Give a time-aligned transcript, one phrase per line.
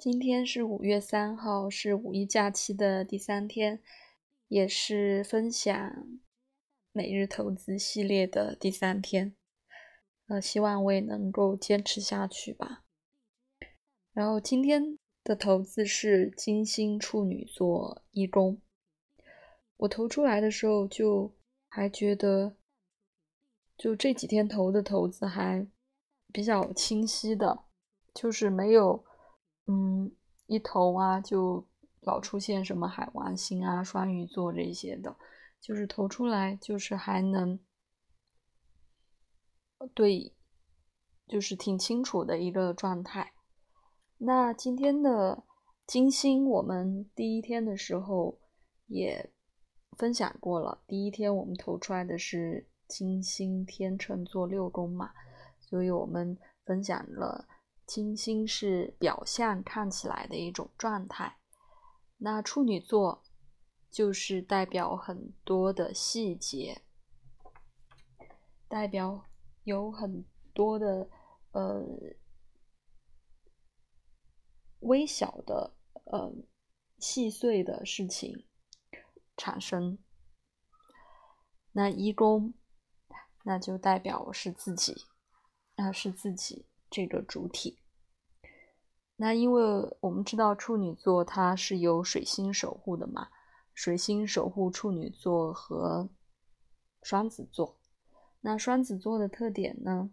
[0.00, 3.82] 今天是五月三号，是五一假期的第三天，
[4.48, 6.18] 也是分享
[6.90, 9.36] 每日投资系列的第三天。
[10.28, 12.82] 呃，希望我也能够坚持下去吧。
[14.14, 18.58] 然后今天的投资是金星处女座一宫，
[19.76, 21.30] 我投出来的时候就
[21.68, 22.56] 还觉得，
[23.76, 25.68] 就这几天投的投资还
[26.32, 27.64] 比较清晰的，
[28.14, 29.04] 就是没有。
[29.72, 30.10] 嗯，
[30.46, 31.64] 一投啊，就
[32.00, 35.16] 老出现什么海王星啊、双鱼座这些的，
[35.60, 37.60] 就是投出来就是还能
[39.94, 40.34] 对，
[41.28, 43.32] 就是挺清楚的一个状态。
[44.18, 45.44] 那今天的
[45.86, 48.40] 金星，我们第一天的时候
[48.88, 49.32] 也
[49.96, 55.12] 分享过了，第一天我们投出来的是金星天秤座六宫嘛，
[55.60, 57.46] 所以我们分享了。
[57.90, 61.40] 金星是表象看起来的一种状态，
[62.18, 63.24] 那处女座
[63.90, 66.82] 就是代表很多的细节，
[68.68, 69.28] 代表
[69.64, 70.24] 有很
[70.54, 71.10] 多的
[71.50, 71.84] 呃
[74.78, 76.32] 微小的呃
[77.00, 78.46] 细碎的事情
[79.36, 79.98] 产生。
[81.72, 82.54] 那一宫
[83.42, 85.06] 那就代表是自己，
[85.74, 87.79] 那是自己这个主体。
[89.22, 89.62] 那因为
[90.00, 93.28] 我们知道处女座它是由水星守护的嘛，
[93.74, 96.08] 水星守护处女座和
[97.02, 97.76] 双子座。
[98.40, 100.08] 那双子座的特点呢，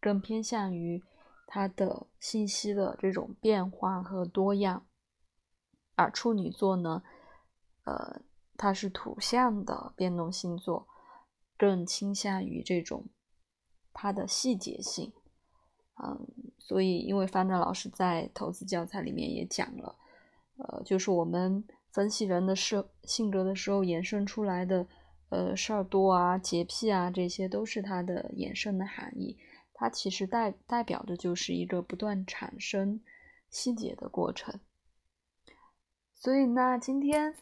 [0.00, 1.02] 更偏向于
[1.48, 4.86] 它的信息的这种变化和多样，
[5.96, 7.02] 而处女座呢，
[7.82, 8.22] 呃，
[8.56, 10.86] 它是土象的变动星座，
[11.58, 13.08] 更倾向于这种
[13.92, 15.12] 它的细节性。
[15.98, 19.96] 嗯，所以因为方正老师在投资教材里面也讲了，
[20.58, 24.86] 呃，就是我们分析人的性性格的时候衍生出来的，
[25.30, 29.38] 呃，事儿多啊、洁癖啊，这些都是它的衍生的含义。
[29.72, 33.00] 它其实代代表的就是一个不断产生
[33.48, 34.60] 细节的过程。
[36.14, 37.34] 所以那今天，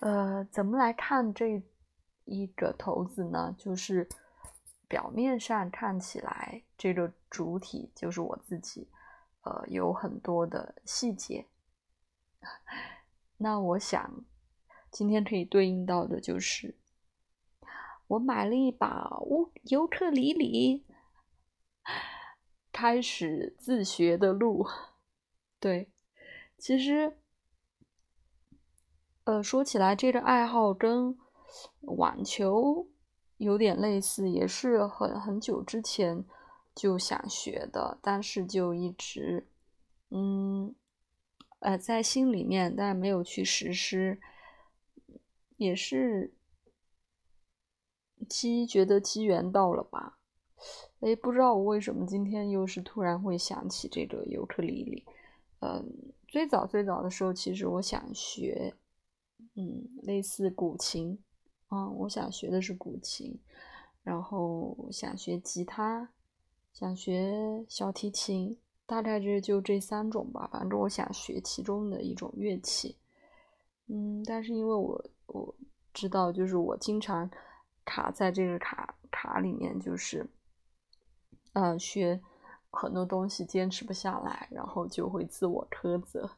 [0.00, 1.62] 呃，怎么来看这
[2.24, 3.54] 一个投资呢？
[3.58, 4.08] 就是。
[4.88, 8.88] 表面上看起来，这个主体就是我自己，
[9.42, 11.46] 呃，有很多的细节。
[13.36, 14.24] 那我想，
[14.90, 16.74] 今天可以对应到的就是，
[18.06, 20.86] 我买了一把乌尤克里里，
[22.72, 24.66] 开始自学的路。
[25.60, 25.90] 对，
[26.56, 27.18] 其实，
[29.24, 31.18] 呃，说起来，这个爱好跟
[31.82, 32.88] 网球。
[33.38, 36.24] 有点类似，也是很很久之前
[36.74, 39.46] 就想学的，但是就一直，
[40.10, 40.74] 嗯，
[41.60, 44.20] 呃，在心里面，但没有去实施，
[45.56, 46.34] 也是
[48.28, 50.18] 机觉得机缘到了吧？
[51.00, 55.04] 哎，不知道我为什么今天又是突然会想起这个尤克里里。
[55.60, 58.74] 嗯，最早最早的时候，其实我想学，
[59.54, 61.18] 嗯，类似古琴。
[61.70, 63.38] 嗯，我想学的是古琴，
[64.02, 66.08] 然后想学吉他，
[66.72, 70.48] 想学小提琴，大概这就这三种吧。
[70.50, 72.96] 反正我想学其中的一种乐器。
[73.86, 75.54] 嗯，但是因为我我
[75.92, 77.30] 知道，就是我经常
[77.84, 80.26] 卡在这个卡卡里面，就是，
[81.52, 82.20] 嗯，学
[82.70, 86.30] 很多东西坚持不下来，然后就会自我苛责。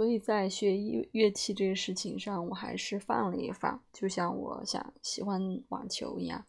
[0.00, 6.42] 所以在学乐乐器这个事情上，我还是放了一放，就像我想喜欢网球一样，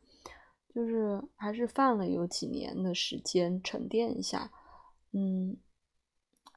[0.73, 4.49] 就是还是放了有几年的时间沉淀一下，
[5.11, 5.57] 嗯，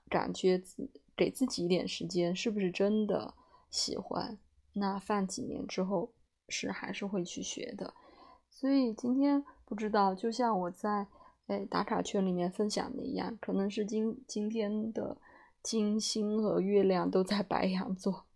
[0.09, 3.34] 感觉自给自己一点时间，是不是真的
[3.72, 4.38] 喜欢？
[4.75, 6.12] 那放几年之后，
[6.49, 7.93] 是还是会去学的。
[8.49, 11.09] 所以今天不知道，就像我在
[11.49, 15.16] 哎打卡圈里面分享的一样，可能是今今天的。
[15.65, 18.27] 金星和月亮都在白羊座，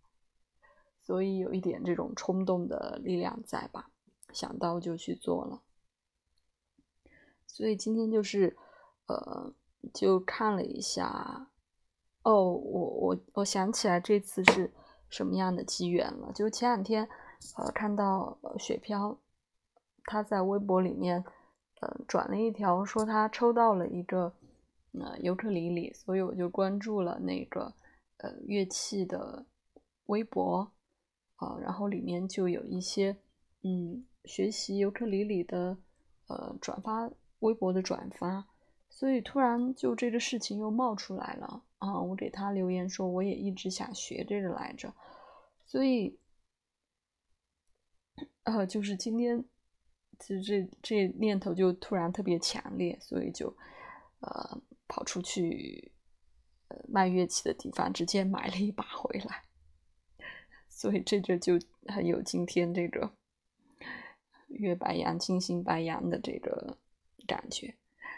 [0.97, 3.91] 所以有一点这种冲动的力量在吧？
[4.33, 5.61] 想到就去做了。
[7.45, 8.57] 所以今天就是，
[9.05, 9.53] 呃，
[9.93, 11.51] 就看了一下，
[12.23, 14.73] 哦，我我我想起来这次是
[15.07, 16.31] 什么样的机缘了。
[16.33, 17.07] 就前两天，
[17.57, 19.19] 呃，看到雪飘
[20.05, 21.23] 他在微博里面，
[21.81, 24.33] 呃，转了一条说他抽到了一个。
[24.91, 27.73] 那尤克里里，所以我就关注了那个
[28.17, 29.45] 呃乐器的
[30.05, 30.71] 微博
[31.35, 33.17] 啊，然后里面就有一些
[33.61, 35.77] 嗯学习尤克里里的
[36.27, 37.09] 呃转发
[37.39, 38.47] 微博的转发，
[38.89, 42.01] 所以突然就这个事情又冒出来了啊！
[42.01, 44.93] 我给他留言说，我也一直想学这个来着，
[45.65, 46.17] 所以，
[48.43, 49.45] 呃，就是今天，
[50.19, 53.55] 其实这这念头就突然特别强烈，所以就
[54.19, 55.93] 呃跑出去
[56.67, 59.43] 呃卖乐器的地方，直接买了一把回来。
[60.67, 61.53] 所以这个就
[61.87, 63.11] 很有今天这个
[64.47, 66.77] 月白羊、金星白羊的这个
[67.27, 67.75] 感觉。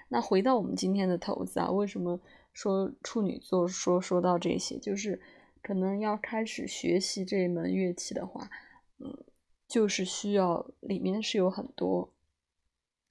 [0.09, 2.19] 那回到我们今天的投资啊，为什么
[2.53, 5.21] 说处女座说说到这些，就是
[5.61, 8.49] 可能要开始学习这一门乐器的话，
[8.99, 9.23] 嗯，
[9.67, 12.13] 就是需要里面是有很多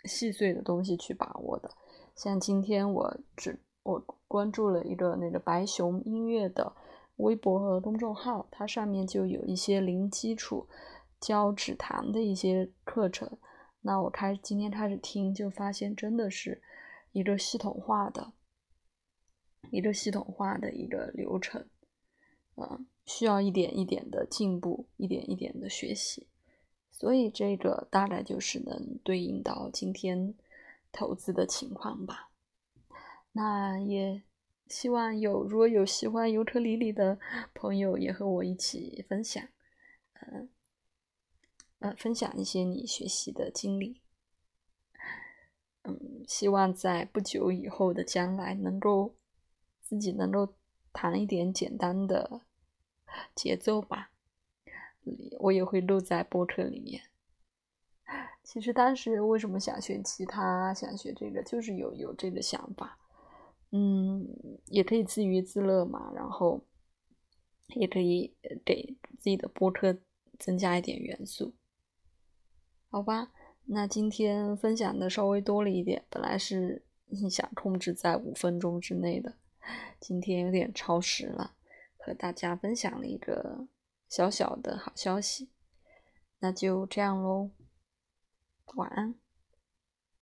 [0.04, 1.74] 细碎的东西去把握的。
[2.20, 6.76] 像今天我只我关注了一个那个白熊音乐的。
[7.16, 10.66] 微博和公众号，它上面就有一些零基础
[11.18, 13.38] 教指弹的一些课程。
[13.80, 16.62] 那我开今天开始听，就发现真的是
[17.12, 18.32] 一个系统化的、
[19.70, 21.66] 一个系统化的一个流程，
[22.56, 26.26] 嗯，需要一点一点的进步，一点一点的学习。
[26.90, 30.34] 所以这个大概就是能对应到今天
[30.92, 32.30] 投资的情况吧。
[33.32, 34.22] 那也。
[34.68, 37.18] 希望有如果有喜欢尤克里里的
[37.52, 39.42] 朋友，也和我一起分享，
[40.12, 40.48] 嗯，
[41.80, 44.00] 呃，分享一些你学习的经历。
[45.82, 49.16] 嗯，希望在不久以后的将来，能够
[49.80, 50.54] 自己能够
[50.92, 52.42] 弹一点简单的
[53.34, 54.12] 节奏吧。
[55.40, 57.09] 我也会录在播客里面。
[58.50, 62.98] 其实当时为什么想学吉他，想学这个，就是有有这个想法。
[63.70, 64.26] 嗯，
[64.66, 66.60] 也可以自娱自乐嘛，然后
[67.76, 69.96] 也可以给自己的播客
[70.36, 71.54] 增加一点元素，
[72.90, 73.30] 好吧？
[73.66, 76.82] 那今天分享的稍微多了一点，本来是
[77.30, 79.32] 想控制在五分钟之内的，
[80.00, 81.54] 今天有点超时了，
[81.96, 83.68] 和大家分享了一个
[84.08, 85.50] 小小的好消息，
[86.40, 87.50] 那就这样喽，
[88.74, 89.14] 晚安。